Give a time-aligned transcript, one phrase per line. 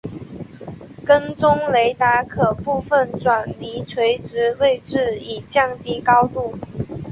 [1.05, 6.55] 跟踪雷达可部分转离垂直位置以降低高度。